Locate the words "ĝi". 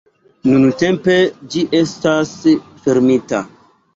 1.55-1.61